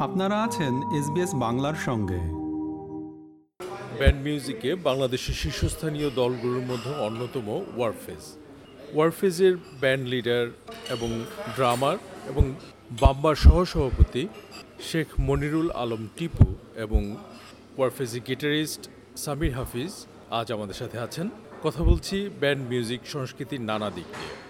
[0.00, 2.20] আপনারা আছেন এসবিএস বাংলার সঙ্গে।
[3.98, 8.36] ব্যান্ড মিউজিকে বাংলাদেশের শীর্ষস্থানীয় দলগুলোর মধ্যে অন্যতম ওয়ারফেজ।
[8.94, 10.46] ওয়ারফেজের ব্যান্ড লিডার
[10.88, 11.24] এবং
[11.56, 11.96] ড্রামার
[12.28, 12.54] এবং
[13.00, 14.28] বাম্বার সহসভাপতি
[14.80, 17.16] শেখ মনিরুল আলম টিপু এবং
[17.78, 21.28] ওয়ারফেজের গিটারিস্ট সামির হাফিজ আজ আমাদের সাথে আছেন।
[21.62, 24.47] কথা বলছি ব্যান্ড মিউজিক সংস্কৃতির নানা দিক নিয়ে।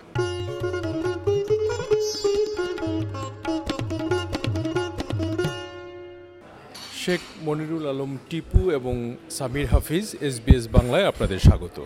[7.08, 8.94] শেখ মনিরুল আলম টিপু এবং
[9.30, 11.76] সামির হাফিজ এসবিএস বাংলায় আপনাদের স্বাগত।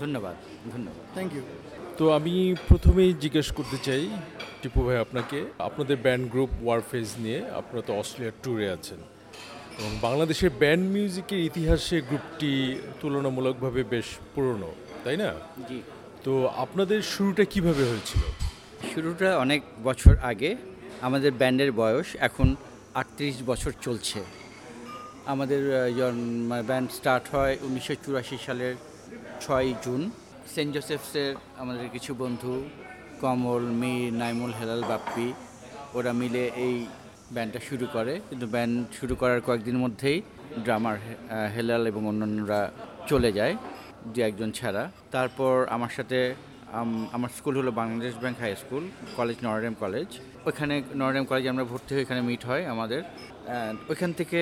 [0.00, 0.36] ধন্যবাদ
[0.72, 1.42] ধন্যবাদ। থ্যাংক ইউ
[1.98, 2.34] তো আমি
[2.68, 4.02] প্রথমেই জিজ্ঞেস করতে চাই
[4.62, 9.00] টিপু ভাই আপনাকে আপনাদের ব্যান্ড গ্রুপ ওয়ারফেজ নিয়ে আপনারা তো অস্ট্রেলিয়ার ট্যুরে আছেন।
[9.78, 12.52] এবং বাংলাদেশের ব্যান্ড মিউজিকের ইতিহাসে গ্রুপটি
[13.00, 14.70] তুলনামূলকভাবে বেশ পুরনো
[15.04, 15.30] তাই না?
[15.68, 15.78] জি।
[16.24, 18.22] তো আপনাদের শুরুটা কীভাবে হয়েছিল?
[18.94, 20.50] শুরুটা অনেক বছর আগে
[21.00, 22.48] আমাদের ব্যান্ডের বয়স এখন
[22.94, 24.20] আটত্রিশ বছর চলছে।
[25.32, 25.62] আমাদের
[26.68, 28.74] ব্যান্ড স্টার্ট হয় উনিশশো চুরাশি সালের
[29.44, 30.02] ছয় জুন।
[30.54, 31.30] সেন্ট জোসেফসের
[31.62, 32.54] আমাদের কিছু বন্ধু,
[33.22, 35.28] কমল, মীর, নাইমুল হেলাল, বাপ্পি,
[35.96, 36.76] ওরা মিলে এই
[37.34, 40.18] ব্যান্ডটা শুরু করে। কিন্তু ব্যান্ড শুরু করার কয়েকদিন মধ্যেই
[40.64, 40.96] ড্রামার
[41.54, 42.60] হেলাল এবং অন্যান্যরা
[43.10, 43.54] চলে যায়,
[44.12, 44.82] দু একজন ছাড়া।
[45.16, 46.18] তারপর আমার সাথে
[47.16, 48.84] আমার স্কুল হলো Bangladesh bank high school,
[49.18, 50.08] college Notre Dame college.
[50.48, 53.00] ওখানে নরডেম কলেজে আমরা ভর্তি হয়ে এখানে মিট হয় আমাদের।
[53.90, 54.40] ওইখান থেকে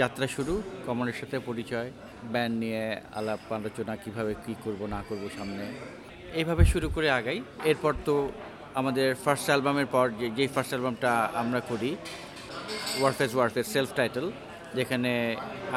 [0.00, 0.54] যাত্রা শুরু,
[0.86, 1.88] কমলের সাথে পরিচয়
[2.32, 2.84] ব্যান্ড নিয়ে
[3.18, 5.64] আলাপ আলোচনা, কীভাবে কী করব, না করব সামনে।
[6.40, 7.38] এইভাবে শুরু করে আগাই।
[7.70, 8.14] এরপর তো
[8.80, 11.10] আমাদের ফার্স্ট অ্যালবামের পর যে, যেই ফার্স্ট অ্যালবামটা
[11.42, 11.90] আমরা করি
[13.00, 14.26] ওয়ারফেস ওয়ারফেস সেলফ টাইটেল
[14.78, 15.12] যেখানে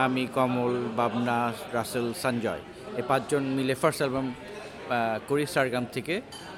[0.05, 1.37] আমি, কমল, বাবনা,
[1.77, 2.61] রাসেল, সঞ্জয়,
[2.99, 4.27] এই পাঁচজন মিলে ফার্স্ট অ্যালবাম
[5.29, 6.15] করি সারগাম থেকে।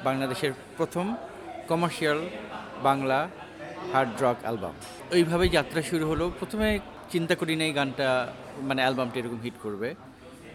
[0.08, 1.06] বাংলাদেশের প্রথম
[1.70, 2.20] commercial
[2.88, 3.20] Bangla
[3.92, 4.76] hard rock album
[5.16, 6.70] ওইভাবেই যাত্রা শুরু হলো। প্রথমে
[7.12, 8.08] চিন্তা করি না এই গানটা
[8.70, 9.90] মানে অ্যালবামটা এরকম হিট করবে।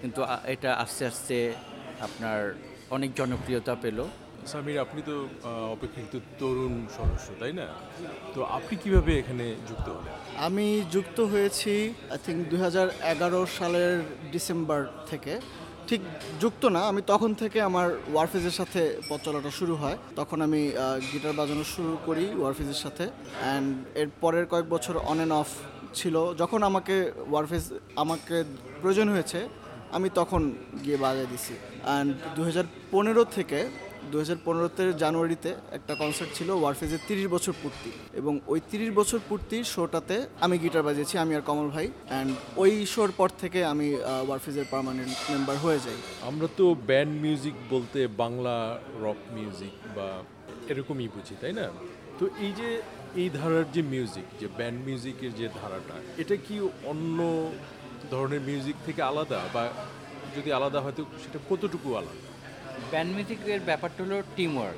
[0.01, 0.21] কিন্তু
[0.55, 1.37] এটা আস্তে আস্তে
[2.07, 2.39] আপনার
[2.97, 3.99] অনেক জনপ্রিয়তা পেল।
[4.53, 7.67] সামির আপনি তো আহ, অপেক্ষাকৃত তরুণ সদস্য তাই না?
[8.35, 10.13] তো আপনি কীভাবে এখানে যুক্ত হলেন?
[10.47, 11.73] আমি যুক্ত হয়েছি
[12.13, 13.95] আই থিঙ্ক দু হাজার এগারো সালের
[14.33, 14.81] ডিসেম্বর
[15.11, 15.35] থেকে।
[15.89, 16.01] ঠিক
[16.41, 20.63] যুক্ত না আমি তখন থেকে আমার ওয়ারফেজের সাথে পথ চলাটা শুরু হয়। তখন আমি
[21.13, 23.05] গিটার বাজানো শুরু করি ওয়ারফেজের সাথে।
[23.43, 23.69] অ্যান্ড
[24.03, 25.49] এর পরের কয়েক বছর অন অ্যান্ড অফ
[25.99, 26.97] ছিল, যখন আমাকে
[27.31, 27.65] ওয়ারফেজ
[28.03, 28.37] আমাকে
[28.81, 29.41] প্রয়োজন হয়েছে,
[29.97, 30.43] আমি তখন
[30.85, 31.55] গিয়ে বাজিয়ে দিছি।
[31.87, 33.61] অ্যান্ড দু হাজার পনেরো থেকে
[34.11, 39.19] দু হাজার পনেরোতে জানুয়ারিতে একটা কনসার্ট ছিল ওয়ারফেজের তিরিশ বছর পূর্তি। এবং ওই তিরিশ বছর
[39.29, 42.31] পূর্তির শোটাতে আমি গিটার বাজিয়েছি, আমি আর কমল ভাই। অ্যান্ড
[42.63, 43.89] ওই শোর পর থেকে আমি
[44.27, 45.99] ওয়ারফেজের পার্মানেন্ট মেম্বার হয়ে যাই।
[46.29, 48.57] আমরা তো ব্যান্ড মিউজিক বলতে বাংলা
[49.05, 50.09] রক মিউজিক বা
[50.71, 51.67] এরকমই বুঝি, তাই না?
[52.19, 52.69] তো এই যে
[53.17, 57.53] এই ধারার যে মিউজিক যে ব্যান্ড মিউজিকের যে ধারাটা এটা কি অন্য
[58.11, 59.41] ধরনের মিউজিক থেকে আলাদা?
[59.55, 59.73] বা
[60.37, 62.81] যদি আলাদা হয়তো সেটা কতটুকু আলাদা?
[62.91, 64.77] ব্যান্ড মিউজিকের ব্যাপারটা হলো টিম ওয়ার্ক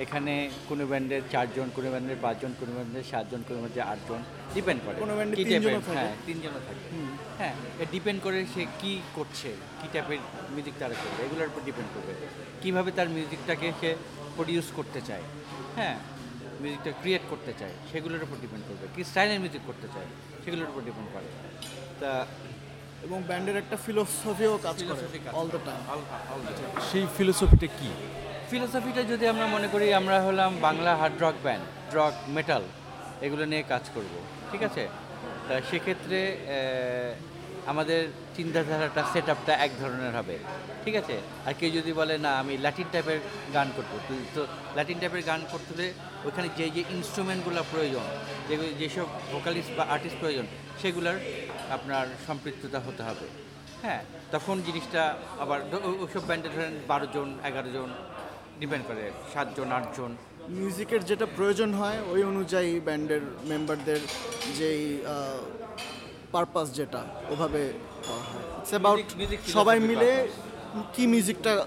[0.00, 4.18] এখানে কোনো ব্যান্ডের চারজন কোনো ব্যান্ডের পাঁচজন কোনো ব্যান্ডের সাতজন কোনো ব্যান্ডের আটজন
[4.54, 6.96] ডিপেন্ড করে। কোনো ব্যান্ডে কি তিনজনও টাইপের- থাকে। হ্যাঁ তিনজনও থাকে।
[7.38, 7.54] হ্যাঁ
[7.90, 10.18] ডিপেন্ড করে সে কি করছে কি টাইপের
[10.50, 12.14] মিউজিক তারা করবে। এগুলোর উপর ডিপেন্ড করবে।
[12.62, 13.96] কীভাবে তার মিউজিকটাকে সে
[14.36, 15.22] প্রডিউস করতে চায়।
[15.76, 15.98] হ্যাঁ
[16.60, 20.08] মিউজিকটা ক্রিয়েট করতে চায় সেগুলোর উপর ডিপেন্ড করবে। কী স্টাইলের মিউজিক করতে চায়
[20.42, 21.28] সেগুলোর উপর ডিপেন্ড করে।
[22.00, 22.10] তা
[23.06, 25.02] এবং ব্যান্ডের একটা ফিলোসফিও কাজ করে।
[25.40, 25.80] অল দ্য টাইম
[26.90, 27.90] সেই ফিলোসফিটা কি?
[28.50, 31.64] ফিলোসফিটা যদি আমরা মনে করি আমরা হলাম Bangla hard rock band
[31.98, 32.62] rock metal
[33.26, 34.12] এগুলো নিয়ে কাজ করব
[34.50, 34.84] ঠিক আছে?
[35.46, 36.18] তা সেক্ষেত্রে
[37.72, 38.00] আমাদের
[38.36, 40.36] চিন্তাধারাটা সেট আপটা এক ধরনের হবে
[40.84, 41.16] ঠিক আছে?
[41.46, 43.18] আর কেউ যদি বলে না আমি ল্যাটিন টাইপের
[43.56, 43.92] গান করব।
[44.34, 44.40] তো
[44.76, 45.88] ল্যাটিন টাইপের গান করতে হলে
[46.24, 48.04] ওখানে যে যে ইনস্ট্রুমেন্টগুলো প্রয়োজন
[48.48, 50.46] যেগুলো যেসব ভোকালিস্ট বা আর্টিস্ট প্রয়োজন
[50.82, 51.16] সেগুলোর
[51.70, 53.26] আপনার সম্পৃক্ততা হতে হবে।
[53.82, 54.02] হ্যাঁ
[54.32, 55.02] তখন জিনিসটা
[55.38, 57.88] আবার ধ- ও- ওসব ব্যান্ডে ধরেন বারো জন এগারো জন
[58.60, 60.16] ডিপেন্ড করে সাতজন আটজন
[60.48, 64.00] মিউজিকের যেটা প্রয়োজন হয় ওই অনুযায়ী ব্যান্ডের মেম্বারদের
[64.58, 64.82] যেই
[66.32, 67.00] পারপাস যেটা
[67.30, 67.62] ওভাবে
[68.58, 68.98] ইটস অ্যাবাউট
[69.48, 70.28] সবাই মিলে
[70.94, 71.66] কি মিউজিকটা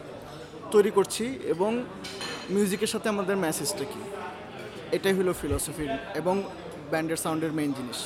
[0.72, 1.84] তৈরি করছি এবং
[2.50, 4.02] মিউজিকের সাথে আমাদের মেসেজটা কি।
[4.96, 5.88] এটাই হলো ফিলোসফি
[6.20, 6.36] এবং
[6.92, 8.00] ব্যান্ডের সাউন্ডের মেইন জিনিস।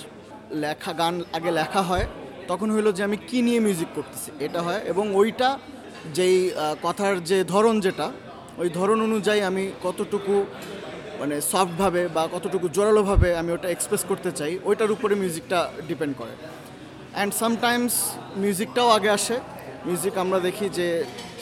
[0.63, 2.05] লেখা, গান আগে লেখা হয়,
[2.51, 5.49] তখন হলো যে আমি কী নিয়ে মিউজিক করতেছি, এটা হয় এবং ওইটা
[6.17, 6.37] যেই
[6.85, 8.07] কথার যে ধরন যেটা,
[8.61, 10.35] ওই ধরন অনুযায়ী আমি কতটুকু
[11.19, 15.59] মানে সফটভাবে বা কতটুকু জোরালোভাবে আমি ওটা এক্সপ্রেস করতে চাই, ওইটার উপরে মিউজিকটা
[15.89, 16.33] ডিপেন্ড করে।
[17.15, 17.95] অ্যান্ড সামটাইমস
[18.43, 19.35] মিউজিকটাও আগে আসে।
[19.87, 20.87] মিউজিক আমরা দেখি যে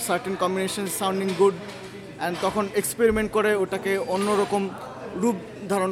[0.05, 1.55] certain combination sounding good
[2.19, 4.63] and তখন এক্সপেরিমেন্ট করে ওটাকে অন্যরকম
[5.21, 5.38] রূপ
[5.71, 5.92] ধারণ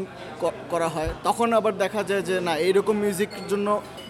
[0.73, 3.67] করা হয়। তখন আবার দেখা যায় যে না এইরকম মিউজিকের জন্য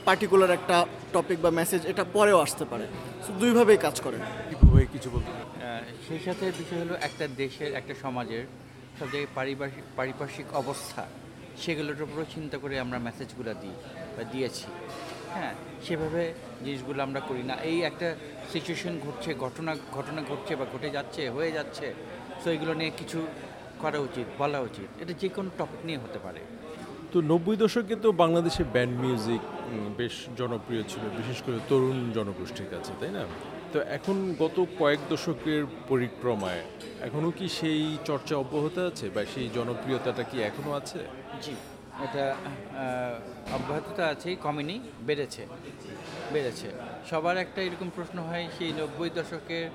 [0.08, 0.78] পার্টিকুলার একটা
[1.16, 2.86] টপিক বা মেসেজ এটা পরেও আসতে পারে।
[3.42, 4.18] দুইভাবেই কাজ করে।
[4.50, 5.30] কীভাবে কিছু বলতে
[6.08, 8.44] সেই সাথে বিষয় হলো একটা দেশের একটা সমাজের
[8.98, 11.04] সব জায়গায় পারিপার্শ্বিক পারিপার্শ্বিক অবস্থা
[11.62, 13.75] সেগুলোর উপরও চিন্তা করে আমরা মেসেজগুলো দিই
[14.16, 14.66] বা দিয়েছি।
[15.36, 15.54] হ্যাঁ
[15.86, 16.24] সেভাবে
[16.66, 18.08] জিনিসগুলো আমরা করি না। এই একটা
[18.54, 21.88] সিচুয়েশন ঘটছে ঘটনা ঘটনা ঘটছে বা ঘটে যাচ্ছে হয়ে যাচ্ছে।
[22.42, 23.19] সো এগুলো নিয়ে কিছু
[23.83, 26.42] করা উচিত বলা উচিত। এটা যে কোনো টপিক নিয়ে হতে পারে।
[27.12, 29.42] তো নব্বই দশকে তো বাংলাদেশে ব্যান্ড মিউজিক
[30.00, 33.24] বেশ জনপ্রিয় ছিল বিশেষ করে তরুণ জনগোষ্ঠীর কাছে তাই না?
[33.74, 36.63] তো এখন গত কয়েক দশকের পরিক্রমায়
[37.07, 41.00] এখনও কি সেই চর্চা অব্যাহত আছে বা সেই জনপ্রিয়তাটা কি এখনও আছে?
[41.44, 41.56] জি
[42.06, 42.25] এটা
[43.57, 44.75] অব্যাহততা আছেই কমেনি
[45.07, 45.44] বেড়েছে
[46.34, 46.68] বেড়েছে।
[47.10, 49.66] সবার একটা এরকম প্রশ্ন হয় সেই নব্বই দশকের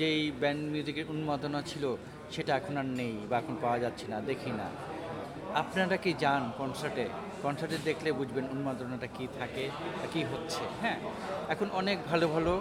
[0.00, 1.84] যেই ব্যান্ড মিউজিকের উন্মাদনা ছিল
[2.34, 4.66] সেটা এখন আর নেই বা এখন পাওয়া যাচ্ছে না, দেখি না।
[5.62, 7.06] আপনারা কি যান কনসার্টে
[7.44, 9.64] কনসার্টে দেখলে বুঝবেন উন্মাদনাটা কি থাকে
[10.12, 10.98] কী হচ্ছে হ্যাঁ?
[11.52, 12.52] এখন অনেক ভালো ভালো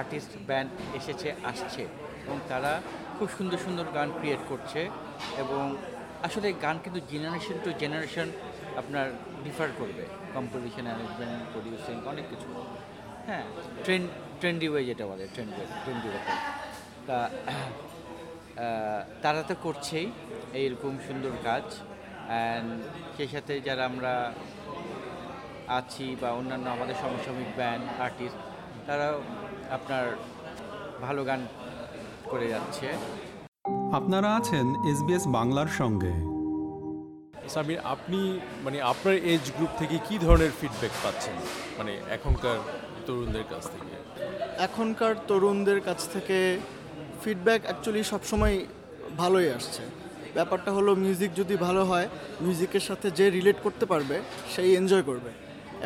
[0.00, 1.82] আর্টিস্ট ব্যান্ড এসেছে, আসছে
[2.24, 2.72] এবং তারা
[3.16, 4.80] খুব সুন্দর সুন্দর গান ক্রিয়েট করছে
[5.42, 5.64] এবং
[6.26, 8.28] আসলে গান কিন্তু জেনারেশন টু জেনারেশন
[8.80, 9.06] আপনার
[9.44, 10.04] ডিফার করবে।
[10.36, 12.48] কম্পোজিশন অ্যারেঞ্জমেন্ট প্রডিউসিং অনেক কিছু।
[13.28, 13.44] হ্যাঁ
[13.84, 14.06] ট্রেন্ড
[14.40, 15.52] ট্রেন্ডি ওয়ে যেটা বলে ট্রেন্ড
[15.82, 16.20] ট্রেন্ডি ওয়ে
[17.08, 17.18] তা
[19.22, 20.06] তারা তো করছেই
[20.52, 21.62] এইরকম সুন্দর কাজ।
[22.28, 22.68] অ্যান্ড
[23.16, 24.32] সেই সাথে যারা আমরা
[25.78, 28.38] আছি বা অন্যান্য আমাদের সমসাময়িক ব্যান্ড আর্টিস্ট
[28.86, 29.22] তারাও
[29.70, 30.04] আপনার
[31.02, 31.40] ভালো গান
[32.30, 32.86] করে যাচ্ছে।
[33.92, 36.12] আপনারা আছেন এসবিএস বাংলার সঙ্গে।
[37.48, 41.36] সামির আপনি মানে আপনার এজ গ্রুপ থেকে কি ধরনের ফিডব্যাক পাচ্ছেন?
[41.78, 42.58] মানে এখনকার
[43.06, 43.94] তরুণদের কাছ থেকে।
[44.58, 46.38] এখনকার তরুণদের কাছ থেকে
[47.24, 48.56] ফিডব্যাক অ্যাকচুয়ালি সবসময়
[49.20, 49.82] ভালোই আসছে।
[50.36, 52.06] ব্যাপারটা হলো মিউজিক যদি ভালো হয়
[52.44, 54.16] মিউজিকের সাথে যে রিলেট করতে পারবে,
[54.54, 55.30] সেই এনজয় করবে।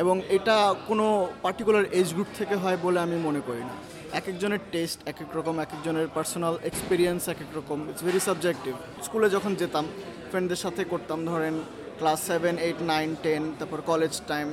[0.03, 0.55] এবং এটা
[0.89, 1.05] কোনো
[1.43, 3.75] পার্টিকুলার এজ গ্রুপ থেকে হয় বলে আমি মনে করি না।
[4.19, 8.21] এক একজনের টেস্ট এক এক রকম এক একজনের পার্সোনাল এক্সপিরিয়েন্স এক এক রকম ইটস ভেরি
[8.27, 8.73] সাবজেক্টিভ
[9.05, 9.85] স্কুলে যখন যেতাম
[10.29, 11.55] ফ্রেন্ডদের সাথে করতাম, ধরেন
[11.99, 14.47] class seven eight nine ten তারপর college time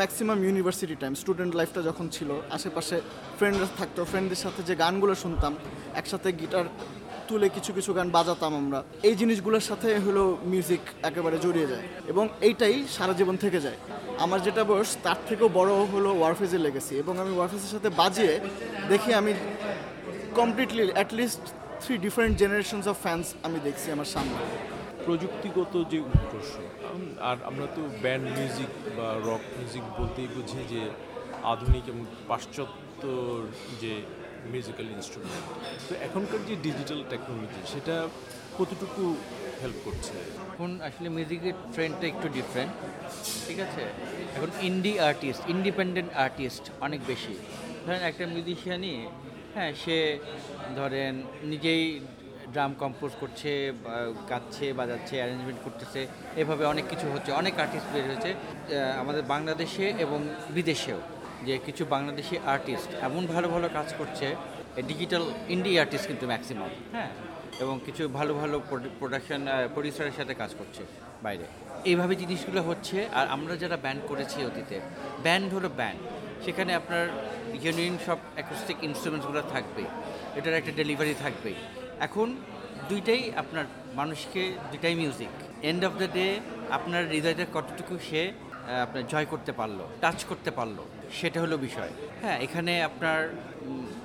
[0.00, 2.96] maximum university time student লাইফটা যখন ছিল, আশেপাশে
[3.38, 5.52] ফ্রেন্ডরা থাকতো ফ্রেন্ডদের সাথে যে গানগুলো শুনতাম,
[6.00, 6.66] একসাথে গিটার
[7.28, 12.24] তুলে কিছু কিছু গান বাজাতাম আমরা। এই জিনিসগুলোর সাথে হলো মিউজিক একেবারে জড়িয়ে যায় এবং
[12.48, 13.78] এইটাই সারা জীবন থেকে যায়।
[14.24, 18.34] আমার যেটা বয়স, তার থেকেও বড় হলো ওয়ারফেজের লেগেছি এবং আমি ওয়ারফেজের সাথে বাজিয়ে
[18.90, 19.32] দেখি আমি
[20.38, 21.44] completely at least
[21.82, 24.38] three different generations of fans আমি দেখছি আমার সামনে।
[25.06, 26.52] প্রযুক্তিগত যে উৎকর্ষ
[27.28, 30.82] আর আমরা তো ব্যান্ড মিউজিক বা রক মিউজিক বলতেই বুঝি যে
[31.52, 33.02] আধুনিক এবং পাশ্চাত্য
[33.82, 33.92] যে
[34.52, 35.44] মিউজিক্যাল ইনস্ট্রুমেন্ট
[35.88, 37.96] তো এখনকার যে ডিজিটাল টেকনোলজি সেটা
[38.58, 39.02] কতটুকু
[39.62, 40.14] হেল্প করছে?
[40.52, 42.72] এখন আসলে মিউজিকের ট্রেন্ডটা একটু ডিফারেন্ট
[43.46, 43.82] ঠিক আছে?
[44.36, 47.34] এখন ইন্ডি আর্টিস্ট ইন্ডিপেন্ডেন্ট আর্টিস্ট অনেক বেশি।
[47.84, 48.96] ধরেন একটা মিউজিশিয়ানই
[49.54, 49.98] হ্যাঁ সে
[50.78, 51.14] ধরেন
[51.50, 51.84] নিজেই
[52.54, 53.50] ড্রাম কম্পোজ করছে
[54.30, 56.00] গাচ্ছে, বাজাচ্ছে, অ্যারেঞ্জমেন্ট করতেছে,
[56.42, 58.30] এভাবে অনেক কিছু হচ্ছে, অনেক আর্টিস্ট বের হয়েছে
[59.02, 60.20] আমাদের বাংলাদেশে এবং
[60.56, 61.00] বিদেশেও,
[61.46, 64.26] যে কিছু বাংলাদেশি আর্টিস্ট এমন ভালো ভালো কাজ করছে
[64.90, 67.10] ডিজিটাল ইন্ডি আর্টিস্ট কিন্তু ম্যাক্সিমাম হ্যাঁ
[67.62, 68.56] এবং কিছু ভালো ভালো
[69.00, 69.40] প্রোডাকশন
[69.74, 70.82] প্রডিউসারের সাথে কাজ করছে
[71.26, 71.46] বাইরে।
[71.90, 74.76] এইভাবে জিনিসগুলো হচ্ছে, আর আমরা যারা ব্যান্ড করেছি অতীতে
[75.24, 76.00] ব্যান্ড হলো ব্যান্ড
[76.44, 77.04] সেখানে আপনার
[77.62, 79.82] জেনুইন সব অ্যাকোস্টিক ইনস্ট্রুমেন্টসগুলো থাকবে
[80.38, 81.56] এটার একটা ডেলিভারি থাকবেই।
[82.06, 82.28] এখন
[82.90, 83.66] দুইটাই আপনার
[84.00, 85.32] মানুষকে, দুইটাই music
[85.70, 86.26] end of the day
[86.76, 88.22] আপনার হৃদয়টা কতটুকু সে
[88.86, 90.78] আপনার জয় করতে পারল টাচ করতে পারল,
[91.18, 93.18] সেটা হলো বিষয়। হ্যাঁ এখানে আপনার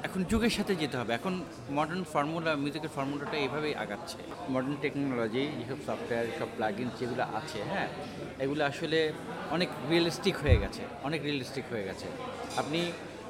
[0.07, 1.33] এখন যুগের সাথে যেতে হবে। এখন
[1.77, 4.19] মডার্ন ফর্মুলা মিউজিকের ফর্মুলাটা এইভাবেই আগাচ্ছে।
[4.53, 7.89] মডার্ন টেকনোলজি যেসব সফটওয়্যার সব প্লাগিন যেগুলো আছে হ্যাঁ
[8.43, 8.99] এগুলো আসলে
[9.55, 12.07] অনেক রিয়েলিস্টিক হয়ে গেছে, অনেক রিয়েলিস্টিক হয়ে গেছে।
[12.61, 12.79] আপনি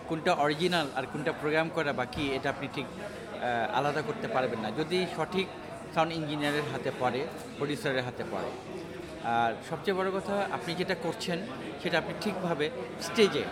[0.10, 2.88] কোনটা অরিজিনাল আর কোনটা প্রোগ্রাম করা বাকি, এটা আপনি ঠিক
[3.78, 5.48] আলাদা করতে পারবেন না। যদি সঠিক
[5.94, 7.22] সাউন্ড ইঞ্জিনিয়ারের হাতে পড়ে
[7.58, 8.50] প্রডিউসারের হাতে পড়ে।
[9.38, 11.38] আর সবচেয়ে বড় কথা, আপনি যেটা করছেন,
[11.82, 12.66] সেটা আপনি ঠিকভাবে
[13.08, 13.44] স্টেজে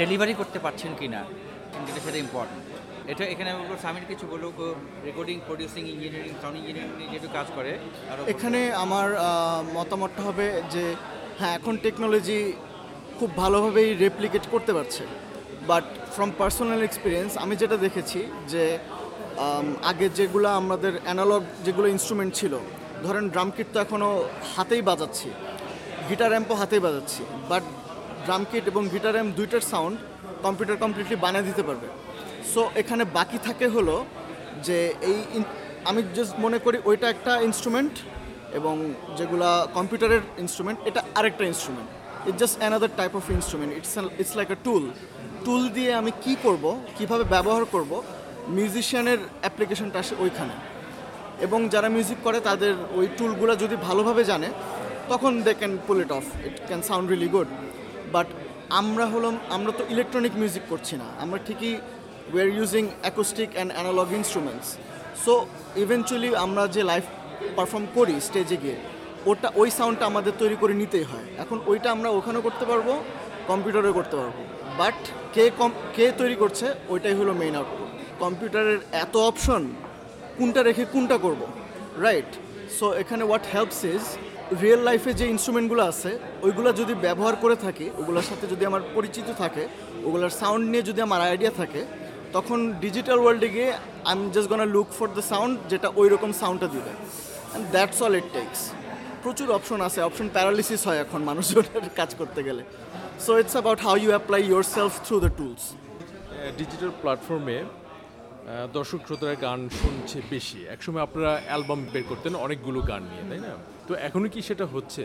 [0.00, 1.22] ডেলিভারি করতে পারছেন কি না
[1.72, 2.64] কিন্তু সেটা ইম্পর্টেন্ট
[3.12, 4.56] এটা এখানে আমি বলব, স্বামীর কিছু বলুক
[5.08, 7.72] recording producing engineering sound engineering যেহেতু কাজ করে
[8.32, 9.08] এখানে আমার
[9.76, 10.84] মতামতটা হবে যে
[11.38, 12.38] হ্যাঁ এখন টেকনোলজি
[13.18, 15.02] খুব ভালোভাবেই রেপ্লিকেট করতে পারছে।
[15.70, 18.20] বাট ফ্রম পার্সোনাল এক্সপিরিয়েন্স আমি যেটা দেখেছি
[18.52, 18.62] যে
[19.90, 22.54] আগে যেগুলো আমাদের অ্যানালগ যেগুলো ইনস্ট্রুমেন্ট ছিল,
[23.04, 24.12] ধরেন ড্রাম কিট তো এখনও
[24.54, 25.28] হাতেই বাজাচ্ছি
[26.08, 27.64] গিটার অ্যাম্পও হাতেই বাজাচ্ছি বাট
[28.26, 29.96] ড্রাম কিট এবং গিটার অ্যাম্প দুইটার সাউন্ড
[30.44, 31.86] কম্পিউটার কমপ্লিটলি বানিয়ে দিতে পারবে।
[32.52, 33.96] সো এখানে বাকি থাকে হলো
[34.66, 34.78] যে
[35.10, 35.18] এই
[35.90, 37.94] আমি জাস্ট মনে করি ওইটা একটা ইনস্ট্রুমেন্ট
[38.58, 38.74] এবং
[39.18, 41.88] যেগুলা কম্পিউটারের ইনস্ট্রুমেন্ট এটা আরেকটা instrument
[42.28, 44.84] it's just another type of instrument it's it's like a tool
[45.46, 46.64] tool দিয়ে আমি কি করব,
[46.96, 47.92] কীভাবে ব্যবহার করব
[48.56, 50.54] মিউজিশিয়ানের অ্যাপ্লিকেশনটা আসে ওইখানে।
[51.46, 54.48] এবং যারা মিউজিক করে, তাদের ওই টুলগুলো যদি ভালোভাবে জানে,
[55.12, 57.48] তখন they can pull it off it can sound really good
[58.14, 58.28] but
[58.80, 61.74] আমরা হলাম, আমরা তো ইলেকট্রনিক মিউজিক করছি না। আমরা ঠিকই
[62.32, 64.68] we are using acoustic and analog instruments
[65.24, 65.32] so
[65.84, 67.04] eventually আমরা যে লাইভ
[67.56, 68.78] পারফর্ম করি স্টেজে গিয়ে,
[69.30, 72.88] ওটা, ওই সাউন্ডটা আমাদের তৈরি করে নিতেই হয়। এখন ওইটা আমরা ওখানেও করতে পারব
[73.50, 74.36] কম্পিউটারেও করতে পারব।
[74.80, 74.98] বাট
[75.34, 77.90] কে কম, কে তৈরি করছে, ওইটাই হলো মেইন আউটপুট
[78.22, 79.62] কম্পিউটারের এত অপশন
[80.38, 81.42] কোনটা রেখে কোনটা করব?
[82.06, 82.30] রাইট
[82.78, 84.04] সো এখানে হোয়াট হেল্পস ইজ
[84.62, 86.10] রিয়েল লাইফে যে ইনস্ট্রুমেন্টগুলো আছে,
[86.46, 89.64] ওইগুলো যদি ব্যবহার করে থাকি, ওগুলোর সাথে যদি আমার পরিচিত থাকে,
[90.06, 91.82] ওগুলোর সাউন্ড নিয়ে যদি আমার আইডিয়া থাকে,
[92.36, 93.70] তখন ডিজিটাল ওয়ার্ল্ডে গিয়ে
[94.08, 97.98] I am just gonna look for the sound যেটা ওই রকম সাউন্ডটা দিবে। And that's
[98.06, 98.60] all it takes
[99.24, 102.62] প্রচুর অপশন আছে। অপশন প্যারালিসিস হয় এখন মানুষজনের কাজ করতে গেলে।
[103.24, 104.42] So it's about how you apply
[104.76, 105.62] yourself through the tools
[106.60, 107.56] digital প্ল্যাটফর্মে
[108.76, 113.52] দর্শক শ্রোতারা গান শুনছে বেশি। একসময় আপনারা অ্যালবাম বের করতেন, অনেকগুলো গান নিয়ে, তাই না?
[113.88, 115.04] তো এখনও কি সেটা হচ্ছে?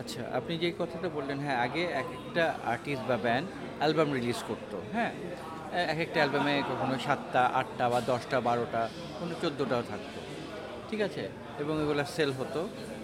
[0.00, 3.46] আচ্ছা আপনি যে কথাটা বললেন হ্যাঁ আগে এক একটা আর্টিস্ট বা ব্যান্ড
[3.80, 5.12] অ্যালবাম রিলিজ করতো হ্যাঁ?
[5.92, 8.82] এক একটা অ্যালবামে কখনো সাতটা, আটটা বা দশটা, বারোটা
[9.18, 10.18] কোনো চোদ্দোটাও থাকতো,
[10.88, 11.24] ঠিক আছে?
[11.62, 12.60] এবং এগুলো সেল হতো।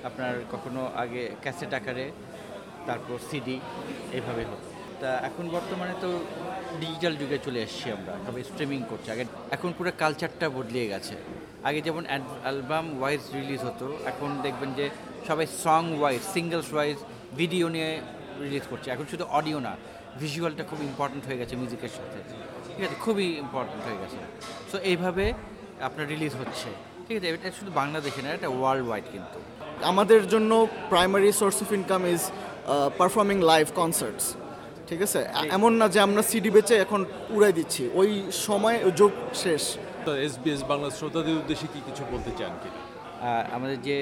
[0.08, 2.06] আপনার কখনো আগে ক্যাসেট আকারে,
[2.86, 3.56] তারপর সিডি
[4.16, 4.68] এইভাবে হতো।
[5.00, 6.10] তা এখন বর্তমানে তো
[6.82, 9.24] ডিজিটাল যুগে চলে এসেছি আমরা সবাই স্ট্রিমিং করছি। আগে
[9.56, 11.14] এখন পুরো কালচারটা বদলিয়ে গেছে।
[11.68, 12.02] আগে যেমন
[12.44, 14.86] অ্যালবাম ওয়াইজ রিলিজ হতো, এখন দেখবেন যে
[15.28, 16.96] সবাই song wise singles wise
[17.40, 17.90] video নিয়ে
[18.44, 19.72] রিলিজ করছে। এখন শুধু অডিও না
[20.20, 22.18] ভিজুয়ালটা খুব ইম্পর্ট্যান্ট হয়ে গেছে মিউজিকের সাথে।
[22.66, 22.96] ঠিক আছে?
[23.04, 24.18] খুবই ইম্পর্ট্যান্ট হয়ে গেছে।
[24.70, 25.24] সো এইভাবে
[25.88, 26.68] আপনার রিলিজ হচ্ছে।
[27.06, 27.28] ঠিক আছে?
[27.30, 29.38] এটা শুধু বাংলাদেশে না, এটা ওয়ার্ল্ড ওয়াইড কিন্তু।
[29.90, 30.50] আমাদের জন্য
[30.92, 32.22] primary source of income is
[33.00, 34.26] performing live concerts
[34.88, 35.20] ঠিক আছে?
[35.56, 37.00] এমন না যে আমরা সিডি বেচে এখন
[37.36, 38.10] উড়াই দিচ্ছি। ওই
[38.46, 39.12] সময় যোগ
[39.42, 39.62] শেষ।
[40.06, 42.70] তো এসবিএস বাংলা শ্রোতাদের উদ্দেশ্যে কি কিছু বলতে চান কি
[43.56, 43.96] আমাদের যে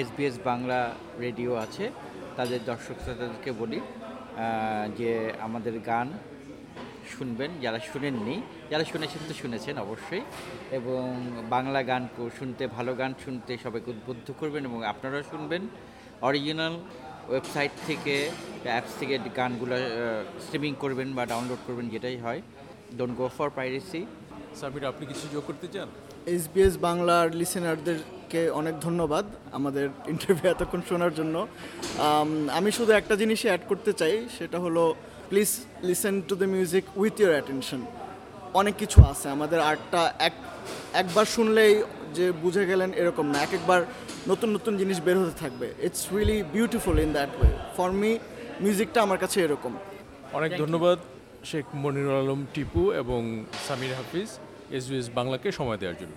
[0.00, 0.78] এসবিএস বাংলা
[1.24, 1.84] রেডিও আছে
[2.38, 3.78] তাদের দর্শক শ্রোতাদেরকে বলি
[4.98, 5.10] যে
[5.46, 6.08] আমাদের গান
[7.14, 8.36] শুনবেন যারা শুনেননি
[8.70, 10.22] যারা শুনেছেন তো শুনেছেন অবশ্যই
[10.78, 11.02] এবং
[11.54, 12.02] বাংলা গান
[12.38, 15.62] শুনতে ভালো গান শুনতে সবাইকে উদ্বুদ্ধ করবেন এবং আপনারাও শুনবেন।
[16.28, 16.74] অরিজিনাল
[17.30, 18.14] ওয়েবসাইট থেকে
[18.72, 19.74] অ্যাপস থেকে গানগুলো
[20.44, 22.40] স্ট্রিমিং করবেন বা ডাউনলোড করবেন যেটাই হয়
[22.98, 24.00] don't go for piracy
[24.60, 25.88] Samir আপনি কিছু যোগ করতে চান?
[26.36, 29.24] এসবিএস বাংলার লিসেনারদেরকে অনেক ধন্যবাদ
[29.58, 31.36] আমাদের ইন্টারভিউ এতক্ষণ শোনার জন্য।
[32.58, 34.82] আমি শুধু একটা জিনিসই অ্যাড করতে চাই সেটা হলো
[35.30, 35.50] please
[35.88, 37.80] listen to the music with your attention
[38.60, 40.34] অনেক কিছু আছে আমাদের আর্টটা এক
[41.00, 41.72] একবার শুনলেই
[42.16, 43.80] যে বুঝে গেলেন এরকম না এক একবার
[44.30, 48.12] নতুন নতুন জিনিস বের হতে থাকবে। It's really beautiful in that way for me
[48.62, 49.72] মিউজিকটা আমার কাছে এরকম।
[50.38, 50.98] অনেক ধন্যবাদ
[51.50, 53.20] শেখ মনিরুল আলম টিপু এবং
[53.68, 54.30] সামির হাফিজ
[54.76, 56.14] এসবিএস বাংলাকে সময় দেওয়ার জন্য।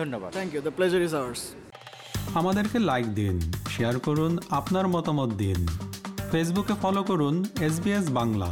[0.00, 1.42] ধন্যবাদ। Thank you the pleasure is ours
[2.34, 3.36] আমাদেরকে লাইক দিন
[3.74, 5.60] শেয়ার করুন আপনার মতামত দিন।
[6.32, 7.34] ফেসবুকে ফলো করুন
[7.66, 7.74] এস
[8.10, 8.50] বাংলা